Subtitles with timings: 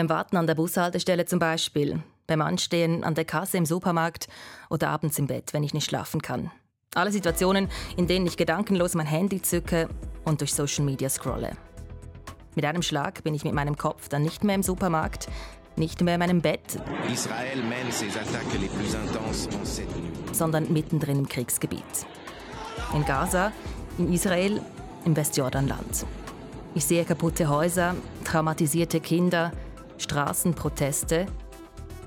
[0.00, 4.28] Beim Warten an der Bushaltestelle zum Beispiel, beim Anstehen an der Kasse im Supermarkt
[4.70, 6.50] oder abends im Bett, wenn ich nicht schlafen kann.
[6.94, 9.90] Alle Situationen, in denen ich gedankenlos mein Handy zücke
[10.24, 11.50] und durch Social Media scrolle.
[12.54, 15.28] Mit einem Schlag bin ich mit meinem Kopf dann nicht mehr im Supermarkt,
[15.76, 16.80] nicht mehr in meinem Bett,
[20.32, 22.06] sondern mittendrin im Kriegsgebiet.
[22.94, 23.52] In Gaza,
[23.98, 24.62] in Israel,
[25.04, 26.06] im Westjordanland.
[26.74, 29.52] Ich sehe kaputte Häuser, traumatisierte Kinder,
[30.00, 31.26] Straßenproteste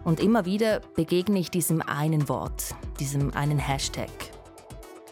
[0.03, 4.09] und immer wieder begegne ich diesem einen Wort, diesem einen Hashtag.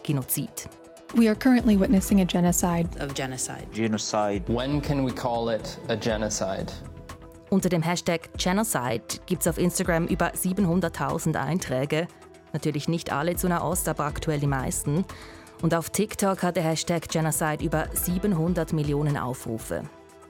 [0.02, 0.68] Genozid.
[1.14, 2.88] We are currently witnessing a genocide.
[3.00, 3.66] Of genocide.
[3.72, 4.42] Genocide.
[4.48, 6.66] When can we call it a genocide?
[7.50, 12.08] Unter dem Hashtag Genocide gibt es auf Instagram über 700.000 Einträge.
[12.54, 15.04] Natürlich nicht alle zu Nahost, aber aktuell die meisten.
[15.60, 19.82] Und auf TikTok hat der Hashtag Genocide über 700 Millionen Aufrufe.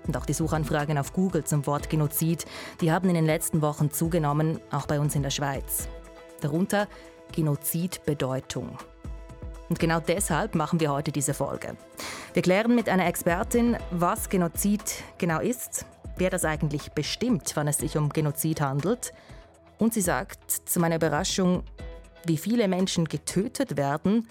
[0.06, 2.44] Und auch die Suchanfragen auf Google zum Wort Genozid,
[2.80, 5.88] die haben in den letzten Wochen zugenommen, auch bei uns in der Schweiz.
[6.40, 6.88] Darunter
[7.32, 8.78] Genozidbedeutung.
[9.68, 11.76] Und genau deshalb machen wir heute diese Folge.
[12.34, 14.82] Wir klären mit einer Expertin, was Genozid
[15.18, 19.14] genau ist, wer das eigentlich bestimmt, wann es sich um Genozid handelt.
[19.78, 21.62] Und sie sagt zu meiner Überraschung,
[22.26, 24.28] wie viele Menschen getötet werden,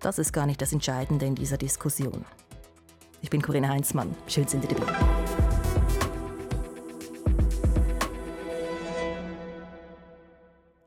[0.00, 2.24] das ist gar nicht das Entscheidende in dieser Diskussion.
[3.20, 4.14] Ich bin Corinna Heinzmann.
[4.26, 4.92] Schön sind Sie dabei.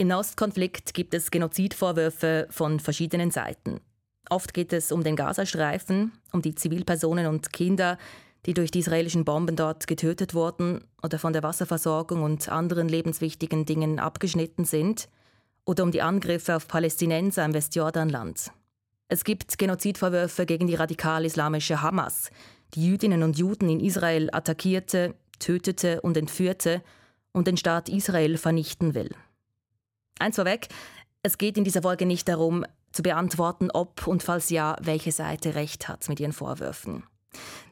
[0.07, 3.81] Im Nahostkonflikt gibt es Genozidvorwürfe von verschiedenen Seiten.
[4.29, 7.97] Oft geht es um den Gazastreifen, um die Zivilpersonen und Kinder,
[8.45, 13.65] die durch die israelischen Bomben dort getötet wurden oder von der Wasserversorgung und anderen lebenswichtigen
[13.65, 15.09] Dingen abgeschnitten sind,
[15.65, 18.53] oder um die Angriffe auf Palästinenser im Westjordanland.
[19.09, 22.31] Es gibt Genozidvorwürfe gegen die radikal-islamische Hamas,
[22.75, 26.81] die Jüdinnen und Juden in Israel attackierte, tötete und entführte
[27.33, 29.09] und den Staat Israel vernichten will.
[30.19, 30.67] Eins vorweg,
[31.23, 35.55] es geht in dieser Folge nicht darum, zu beantworten, ob und falls ja, welche Seite
[35.55, 37.03] recht hat mit ihren Vorwürfen.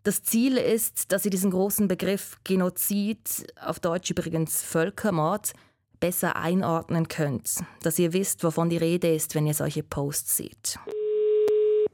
[0.03, 5.53] Das Ziel ist, dass Sie diesen großen Begriff Genozid, auf Deutsch übrigens Völkermord,
[5.99, 10.79] besser einordnen könnt, dass ihr wisst, wovon die Rede ist, wenn ihr solche Posts seht.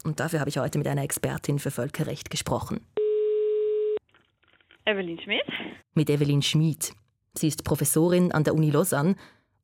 [0.03, 2.81] Und dafür habe ich heute mit einer Expertin für Völkerrecht gesprochen.
[4.85, 5.45] Evelyn Schmidt.
[5.93, 6.93] Mit Evelyn Schmid.
[7.35, 9.15] Sie ist Professorin an der Uni Lausanne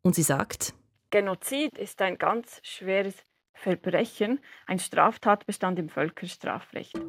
[0.04, 0.74] und sie sagt,
[1.10, 3.16] Genozid ist ein ganz schweres
[3.54, 7.00] Verbrechen, ein Straftatbestand im Völkerstrafrecht.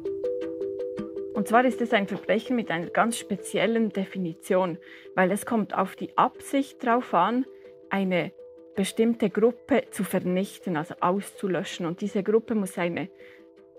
[1.33, 4.77] Und zwar ist es ein Verbrechen mit einer ganz speziellen Definition,
[5.15, 7.45] weil es kommt auf die Absicht drauf an,
[7.89, 8.31] eine
[8.75, 11.85] bestimmte Gruppe zu vernichten, also auszulöschen.
[11.85, 13.09] Und diese Gruppe muss eine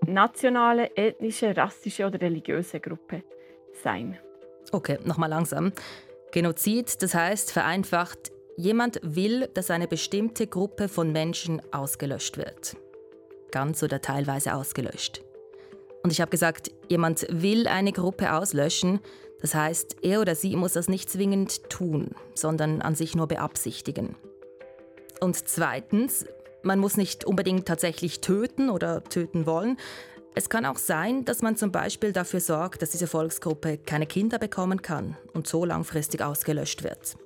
[0.05, 3.23] nationale, ethnische, rassische oder religiöse Gruppe
[3.73, 4.19] sein.
[4.71, 5.71] Okay, nochmal langsam.
[6.31, 8.31] Genozid, das heißt vereinfacht,
[8.61, 12.77] jemand will, dass eine bestimmte Gruppe von Menschen ausgelöscht wird.
[13.51, 15.23] Ganz oder teilweise ausgelöscht.
[16.03, 18.99] Und ich habe gesagt, jemand will eine Gruppe auslöschen,
[19.41, 24.15] das heißt, er oder sie muss das nicht zwingend tun, sondern an sich nur beabsichtigen.
[25.19, 26.25] Und zweitens,
[26.61, 29.77] man muss nicht unbedingt tatsächlich töten oder töten wollen.
[30.35, 34.37] Es kann auch sein, dass man zum Beispiel dafür sorgt, dass diese Volksgruppe keine Kinder
[34.37, 37.17] bekommen kann und so langfristig ausgelöscht wird.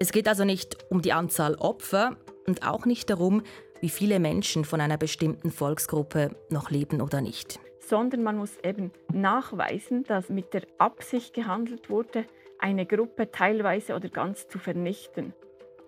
[0.00, 2.16] Es geht also nicht um die Anzahl Opfer
[2.46, 3.42] und auch nicht darum,
[3.80, 7.60] wie viele Menschen von einer bestimmten Volksgruppe noch leben oder nicht.
[7.80, 12.24] Sondern man muss eben nachweisen, dass mit der Absicht gehandelt wurde,
[12.58, 15.32] eine Gruppe teilweise oder ganz zu vernichten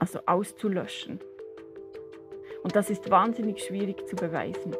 [0.00, 1.20] also auszulöschen.
[2.62, 4.74] Und das ist wahnsinnig schwierig zu beweisen.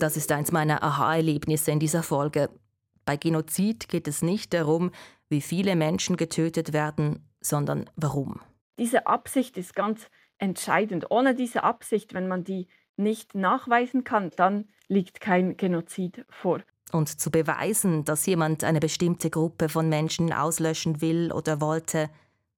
[0.00, 2.48] Das ist eins meiner Aha-Erlebnisse in dieser Folge.
[3.04, 4.92] Bei Genozid geht es nicht darum,
[5.28, 8.40] wie viele Menschen getötet werden, sondern warum.
[8.78, 10.06] Diese Absicht ist ganz
[10.38, 11.10] entscheidend.
[11.10, 12.66] Ohne diese Absicht, wenn man die
[12.96, 16.62] nicht nachweisen kann, dann liegt kein Genozid vor.
[16.92, 22.08] Und zu beweisen, dass jemand eine bestimmte Gruppe von Menschen auslöschen will oder wollte,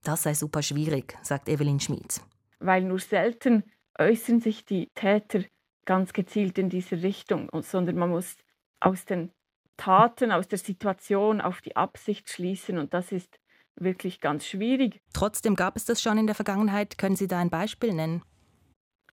[0.05, 2.21] das sei super schwierig, sagt Evelyn Schmid.
[2.61, 3.65] Weil nur selten
[3.99, 5.41] äußern sich die Täter
[5.85, 8.37] ganz gezielt in diese Richtung, sondern man muss
[8.81, 9.33] aus den
[9.77, 13.39] Taten, aus der Situation auf die Absicht schließen und das ist
[13.77, 15.01] wirklich ganz schwierig.
[15.13, 16.99] Trotzdem gab es das schon in der Vergangenheit.
[16.99, 18.23] Können Sie da ein Beispiel nennen?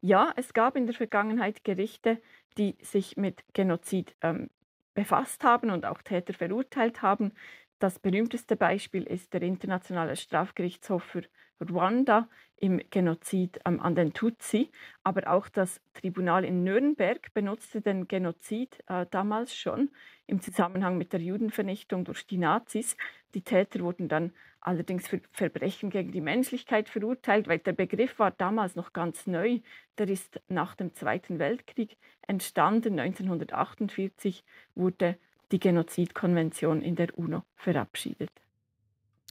[0.01, 2.21] Ja, es gab in der Vergangenheit Gerichte,
[2.57, 4.49] die sich mit Genozid ähm,
[4.93, 7.33] befasst haben und auch Täter verurteilt haben.
[7.79, 11.23] Das berühmteste Beispiel ist der Internationale Strafgerichtshof für
[11.61, 14.71] Ruanda im Genozid an den Tutsi.
[15.03, 19.91] Aber auch das Tribunal in Nürnberg benutzte den Genozid äh, damals schon
[20.25, 22.95] im Zusammenhang mit der Judenvernichtung durch die Nazis.
[23.33, 24.31] Die Täter wurden dann
[24.61, 29.59] allerdings für Verbrechen gegen die Menschlichkeit verurteilt, weil der Begriff war damals noch ganz neu.
[29.97, 32.99] Der ist nach dem Zweiten Weltkrieg entstanden.
[32.99, 34.43] 1948
[34.73, 35.17] wurde
[35.51, 38.31] die Genozidkonvention in der UNO verabschiedet.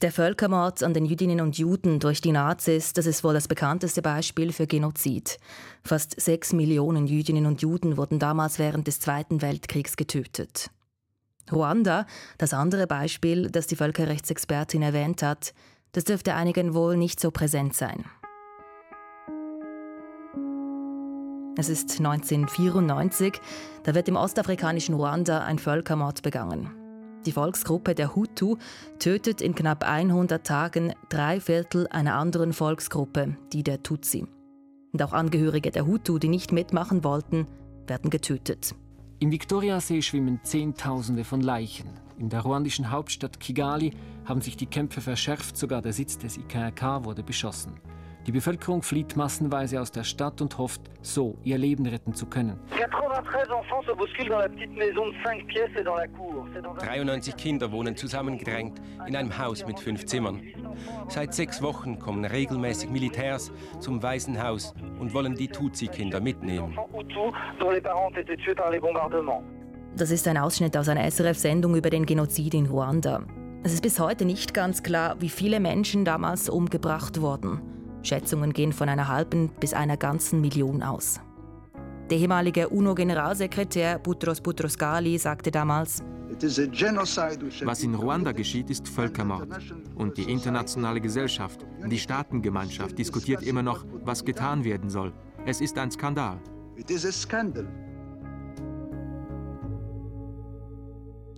[0.02, 4.02] Der Völkermord an den Jüdinnen und Juden durch die Nazis, das ist wohl das bekannteste
[4.02, 5.38] Beispiel für Genozid.
[5.84, 10.70] Fast sechs Millionen Jüdinnen und Juden wurden damals während des Zweiten Weltkriegs getötet.
[11.52, 12.06] Ruanda,
[12.38, 15.54] das andere Beispiel, das die Völkerrechtsexpertin erwähnt hat,
[15.92, 18.04] das dürfte einigen wohl nicht so präsent sein.
[21.56, 23.40] Es ist 1994,
[23.84, 26.70] da wird im ostafrikanischen Ruanda ein Völkermord begangen.
[27.26, 28.56] Die Volksgruppe der Hutu
[28.98, 34.26] tötet in knapp 100 Tagen drei Viertel einer anderen Volksgruppe, die der Tutsi.
[34.92, 37.46] Und auch Angehörige der Hutu, die nicht mitmachen wollten,
[37.86, 38.74] werden getötet.
[39.20, 41.88] Im Viktoriasee schwimmen Zehntausende von Leichen.
[42.18, 43.92] In der ruandischen Hauptstadt Kigali
[44.24, 47.74] haben sich die Kämpfe verschärft, sogar der Sitz des IKRK wurde beschossen.
[48.26, 52.58] Die Bevölkerung flieht massenweise aus der Stadt und hofft, so ihr Leben retten zu können.
[56.78, 60.42] 93 Kinder wohnen zusammengedrängt in einem Haus mit fünf Zimmern.
[61.08, 66.78] Seit sechs Wochen kommen regelmäßig Militärs zum Waisenhaus und wollen die Tutsi-Kinder mitnehmen.
[69.96, 73.22] Das ist ein Ausschnitt aus einer SRF-Sendung über den Genozid in Ruanda.
[73.62, 77.73] Es ist bis heute nicht ganz klar, wie viele Menschen damals umgebracht wurden.
[78.04, 81.20] Schätzungen gehen von einer halben bis einer ganzen Million aus.
[82.10, 86.02] Der ehemalige UNO-Generalsekretär Boutros Boutros Ghali sagte damals,
[87.64, 89.48] was in Ruanda geschieht, ist Völkermord.
[89.94, 95.12] Und die internationale Gesellschaft, die Staatengemeinschaft diskutiert immer noch, was getan werden soll.
[95.46, 96.38] Es ist ein Skandal.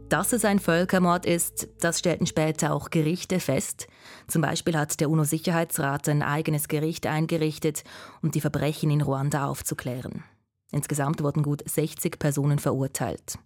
[0.09, 3.89] Dass es ein Völkermord ist, das stellten später auch Gerichte fest.
[4.29, 7.83] Zum Beispiel hat der UNO-Sicherheitsrat ein eigenes Gericht eingerichtet,
[8.23, 10.23] um die Verbrechen in Ruanda aufzuklären.
[10.71, 13.39] Insgesamt wurden gut 60 Personen verurteilt.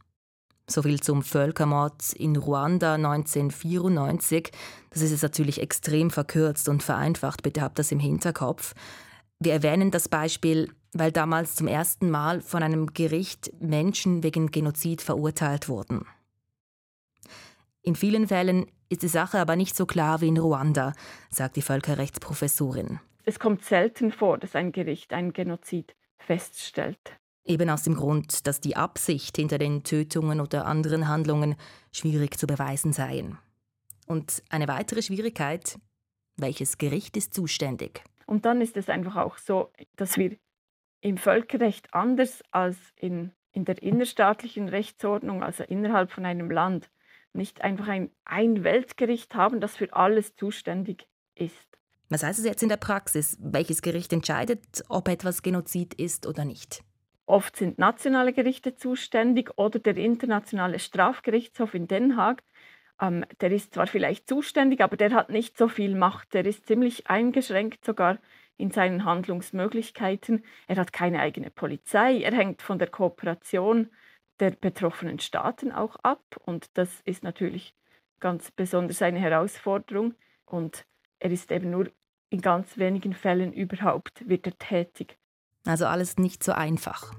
[0.66, 4.52] Soviel zum Völkermord in Ruanda 1994.
[4.90, 8.74] Das ist jetzt natürlich extrem verkürzt und vereinfacht, bitte habt das im Hinterkopf.
[9.38, 15.00] Wir erwähnen das Beispiel, weil damals zum ersten Mal von einem Gericht Menschen wegen Genozid
[15.00, 16.04] verurteilt wurden.
[17.82, 20.92] In vielen Fällen ist die Sache aber nicht so klar wie in Ruanda,
[21.30, 23.00] sagt die Völkerrechtsprofessorin.
[23.24, 27.18] Es kommt selten vor, dass ein Gericht einen Genozid feststellt.
[27.44, 31.56] Eben aus dem Grund, dass die Absicht hinter den Tötungen oder anderen Handlungen
[31.92, 33.38] schwierig zu beweisen seien.
[34.06, 35.78] Und eine weitere Schwierigkeit,
[36.36, 38.02] welches Gericht ist zuständig?
[38.26, 40.36] Und dann ist es einfach auch so, dass wir
[41.00, 46.90] im Völkerrecht anders als in, in der innerstaatlichen Rechtsordnung, also innerhalb von einem Land,
[47.32, 51.68] nicht einfach ein, ein Weltgericht haben, das für alles zuständig ist.
[52.08, 53.38] Was heißt es jetzt in der Praxis?
[53.40, 56.82] Welches Gericht entscheidet, ob etwas Genozid ist oder nicht?
[57.26, 62.42] Oft sind nationale Gerichte zuständig oder der Internationale Strafgerichtshof in Den Haag.
[63.00, 66.34] Ähm, der ist zwar vielleicht zuständig, aber der hat nicht so viel Macht.
[66.34, 68.18] Der ist ziemlich eingeschränkt sogar
[68.56, 70.44] in seinen Handlungsmöglichkeiten.
[70.66, 72.20] Er hat keine eigene Polizei.
[72.20, 73.88] Er hängt von der Kooperation
[74.40, 76.22] der betroffenen Staaten auch ab.
[76.44, 77.74] Und das ist natürlich
[78.18, 80.14] ganz besonders eine Herausforderung.
[80.46, 80.86] Und
[81.18, 81.90] er ist eben nur
[82.30, 85.18] in ganz wenigen Fällen überhaupt wird er tätig.
[85.66, 87.12] Also alles nicht so einfach.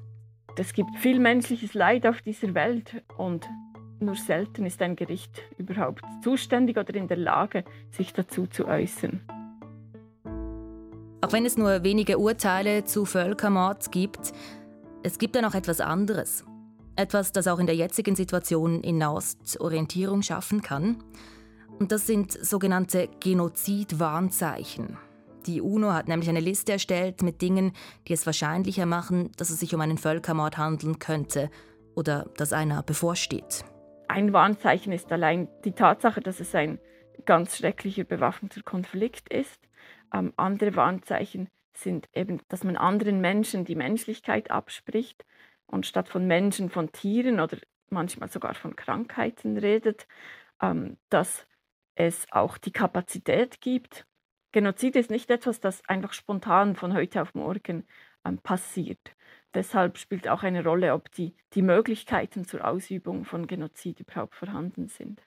[0.58, 3.48] Es gibt viel menschliches Leid auf dieser Welt und
[4.00, 9.22] nur selten ist ein Gericht überhaupt zuständig oder in der Lage, sich dazu zu äußern.
[11.22, 14.34] Auch wenn es nur wenige Urteile zu Völkermord gibt,
[15.04, 16.46] es gibt da noch etwas anderes.
[17.02, 21.04] Etwas, das auch in der jetzigen Situation in Nahost Orientierung schaffen kann.
[21.80, 24.98] Und das sind sogenannte Genozid-Warnzeichen.
[25.48, 27.74] Die UNO hat nämlich eine Liste erstellt mit Dingen,
[28.08, 31.50] die es wahrscheinlicher machen, dass es sich um einen Völkermord handeln könnte
[31.96, 33.66] oder dass einer bevorsteht.
[34.08, 36.80] Ein Warnzeichen ist allein die Tatsache, dass es ein
[37.26, 39.68] ganz schrecklicher bewaffneter Konflikt ist.
[40.14, 45.26] Ähm, andere Warnzeichen sind eben, dass man anderen Menschen die Menschlichkeit abspricht
[45.84, 47.58] statt von Menschen von Tieren oder
[47.90, 50.08] manchmal sogar von Krankheiten redet,
[50.62, 51.48] ähm, dass
[51.96, 54.06] es auch die Kapazität gibt.
[54.52, 57.86] Genozid ist nicht etwas, das einfach spontan von heute auf morgen
[58.26, 59.16] ähm, passiert.
[59.54, 64.88] Deshalb spielt auch eine Rolle, ob die, die Möglichkeiten zur Ausübung von Genozid überhaupt vorhanden
[64.88, 65.22] sind.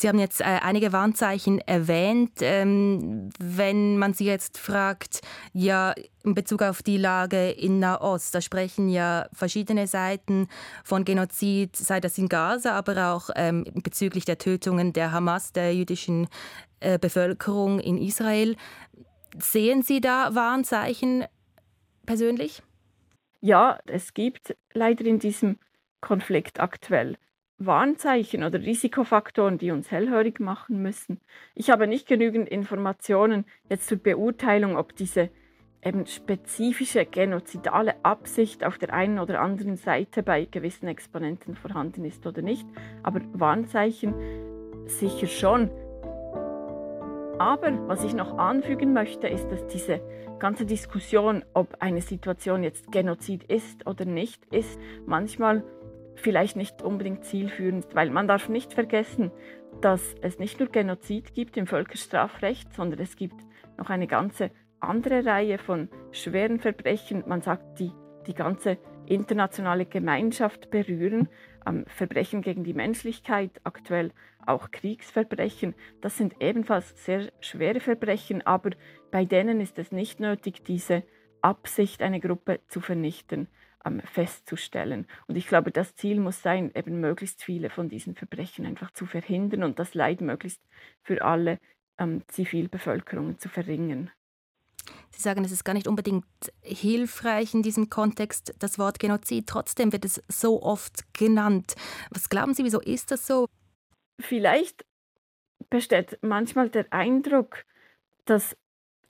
[0.00, 2.34] Sie haben jetzt äh, einige Warnzeichen erwähnt.
[2.40, 8.40] Ähm, wenn man Sie jetzt fragt, ja, in Bezug auf die Lage in Nahost, da
[8.40, 10.46] sprechen ja verschiedene Seiten
[10.84, 15.74] von Genozid, sei das in Gaza, aber auch ähm, bezüglich der Tötungen der Hamas, der
[15.74, 16.28] jüdischen
[16.78, 18.54] äh, Bevölkerung in Israel.
[19.36, 21.24] Sehen Sie da Warnzeichen
[22.06, 22.62] persönlich?
[23.40, 25.58] Ja, es gibt leider in diesem
[26.00, 27.16] Konflikt aktuell
[27.58, 31.20] Warnzeichen oder Risikofaktoren, die uns hellhörig machen müssen.
[31.54, 35.30] Ich habe nicht genügend Informationen jetzt zur Beurteilung, ob diese
[35.84, 42.26] eben spezifische genozidale Absicht auf der einen oder anderen Seite bei gewissen Exponenten vorhanden ist
[42.26, 42.66] oder nicht.
[43.02, 44.14] Aber Warnzeichen
[44.86, 45.70] sicher schon.
[47.38, 50.00] Aber was ich noch anfügen möchte, ist, dass diese
[50.40, 55.62] ganze Diskussion, ob eine Situation jetzt Genozid ist oder nicht, ist manchmal
[56.18, 59.30] vielleicht nicht unbedingt zielführend, weil man darf nicht vergessen,
[59.80, 63.40] dass es nicht nur Genozid gibt im Völkerstrafrecht, sondern es gibt
[63.76, 67.24] noch eine ganze andere Reihe von schweren Verbrechen.
[67.26, 67.92] Man sagt, die
[68.26, 71.28] die ganze internationale Gemeinschaft berühren.
[71.66, 74.12] Ähm, Verbrechen gegen die Menschlichkeit, aktuell
[74.46, 75.74] auch Kriegsverbrechen.
[76.00, 78.70] Das sind ebenfalls sehr schwere Verbrechen, aber
[79.10, 81.02] bei denen ist es nicht nötig, diese
[81.40, 83.48] Absicht, eine Gruppe zu vernichten
[84.04, 85.06] festzustellen.
[85.26, 89.06] Und ich glaube, das Ziel muss sein, eben möglichst viele von diesen Verbrechen einfach zu
[89.06, 90.60] verhindern und das Leid möglichst
[91.02, 91.58] für alle
[91.98, 94.10] ähm, Zivilbevölkerungen zu verringern.
[95.10, 96.24] Sie sagen, es ist gar nicht unbedingt
[96.62, 99.46] hilfreich in diesem Kontext, das Wort Genozid.
[99.46, 101.74] Trotzdem wird es so oft genannt.
[102.10, 103.46] Was glauben Sie, wieso ist das so?
[104.20, 104.84] Vielleicht
[105.70, 107.64] besteht manchmal der Eindruck,
[108.24, 108.56] dass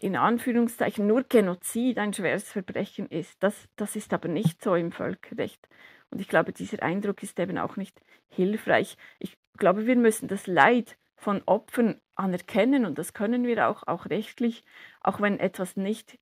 [0.00, 3.42] in Anführungszeichen nur Genozid ein schweres Verbrechen ist.
[3.42, 5.68] Das, das ist aber nicht so im Völkerrecht.
[6.10, 8.96] Und ich glaube, dieser Eindruck ist eben auch nicht hilfreich.
[9.18, 14.06] Ich glaube, wir müssen das Leid von Opfern anerkennen und das können wir auch, auch
[14.06, 14.64] rechtlich,
[15.00, 16.18] auch wenn etwas nicht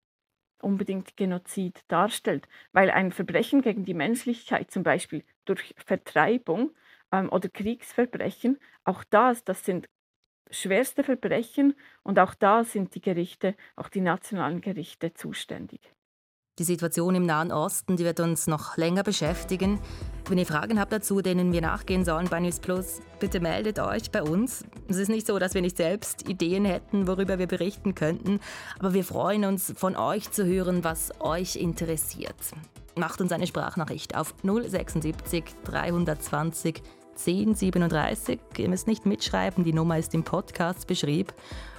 [0.62, 6.70] unbedingt Genozid darstellt, weil ein Verbrechen gegen die Menschlichkeit, zum Beispiel durch Vertreibung
[7.12, 9.86] ähm, oder Kriegsverbrechen, auch das, das sind
[10.50, 15.80] schwerste Verbrechen und auch da sind die Gerichte, auch die nationalen Gerichte zuständig.
[16.58, 19.78] Die Situation im Nahen Osten, die wird uns noch länger beschäftigen.
[20.26, 24.10] Wenn ihr Fragen habt dazu, denen wir nachgehen sollen bei News Plus, bitte meldet euch
[24.10, 24.64] bei uns.
[24.88, 28.40] Es ist nicht so, dass wir nicht selbst Ideen hätten, worüber wir berichten könnten,
[28.78, 32.34] aber wir freuen uns, von euch zu hören, was euch interessiert.
[32.96, 36.82] Macht uns eine Sprachnachricht auf 076 320
[37.16, 38.38] 1037.
[38.58, 41.32] Ihr müsst nicht mitschreiben, die Nummer ist im Podcast beschrieben.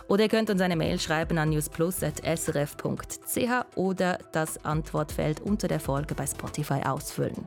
[0.08, 6.16] Oder ihr könnt uns eine Mail schreiben an newsplus.srf.ch oder das Antwortfeld unter der Folge
[6.16, 7.46] bei Spotify ausfüllen.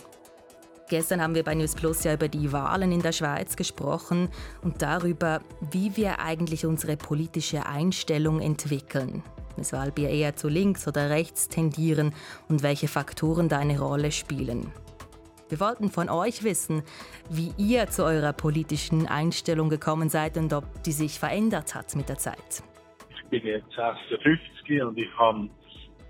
[0.90, 4.28] Gestern haben wir bei News Plus ja über die Wahlen in der Schweiz gesprochen
[4.62, 9.22] und darüber, wie wir eigentlich unsere politische Einstellung entwickeln.
[9.56, 12.12] Weshalb wir eher zu links oder rechts tendieren
[12.48, 14.72] und welche Faktoren da eine Rolle spielen.
[15.50, 16.84] Wir wollten von euch wissen,
[17.28, 22.08] wie ihr zu eurer politischen Einstellung gekommen seid und ob die sich verändert hat mit
[22.08, 22.62] der Zeit.
[23.10, 25.50] Ich bin jetzt 56 und ich habe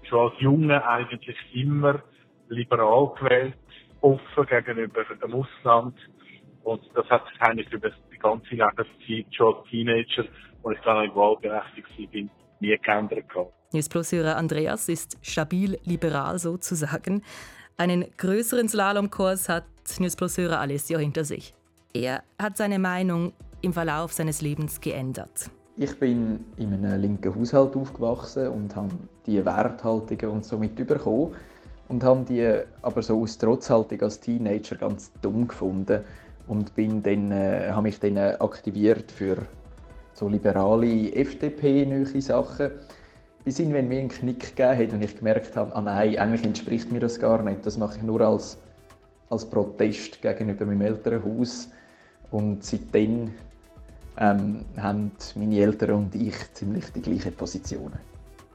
[0.02, 2.02] schon als Junge eigentlich immer
[2.50, 3.54] liberal gewählt,
[4.02, 5.96] offen gegenüber dem Ausland.
[6.62, 10.24] Und das hat sich eigentlich über die ganze Lebenszeit schon als Teenager,
[10.64, 12.30] als ich dann wahlberechtigt war,
[12.60, 13.24] nie geändert.
[13.72, 17.22] News Plus-Hörer Andreas ist stabil liberal sozusagen.
[17.80, 19.64] Einen größeren Slalomkurs hat
[20.00, 21.54] News Plus-Hörer Alessio hinter sich.
[21.94, 23.32] Er hat seine Meinung
[23.62, 25.50] im Verlauf seines Lebens geändert.
[25.78, 28.90] Ich bin in einem linken Haushalt aufgewachsen und habe
[29.24, 31.30] die Werthaltungen und so mit überkommen
[31.88, 36.04] und habe die aber so aus Trotzhaltung als Teenager ganz dumm gefunden
[36.48, 39.38] und bin dann, äh, habe mich dann aktiviert für
[40.12, 42.72] so liberale FDP-nähe Sachen
[43.44, 46.92] bis irgendwann mir einen Knick gegeben hat und ich gemerkt habe, ah nein, eigentlich entspricht
[46.92, 47.64] mir das gar nicht.
[47.64, 48.58] Das mache ich nur als,
[49.30, 51.68] als Protest gegenüber meinem Elternhaus.
[52.30, 53.32] Und seitdem
[54.18, 57.98] ähm, haben meine Eltern und ich ziemlich die gleichen Positionen.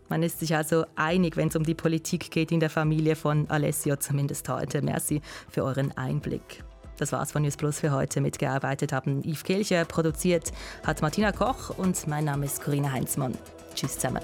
[0.07, 3.49] Man ist sich also einig, wenn es um die Politik geht in der Familie von
[3.49, 4.83] Alessio, zumindest heute.
[4.83, 6.63] Merci für euren Einblick.
[6.97, 8.21] Das war's von News Plus für heute.
[8.21, 10.53] Mitgearbeitet haben Yves Kelcher, produziert
[10.85, 13.33] hat Martina Koch und mein Name ist Corinna Heinzmann.
[13.75, 14.21] Tschüss zusammen.